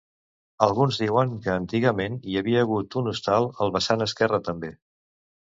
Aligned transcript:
Alguns 0.67 0.95
diuen 1.01 1.33
que 1.43 1.51
antigament 1.55 2.15
hi 2.31 2.39
havia 2.41 2.65
hagut 2.67 2.99
un 3.03 3.11
hostal 3.13 3.51
al 3.67 3.75
vessant 3.79 4.09
esquerre 4.09 4.43
també. 4.51 4.75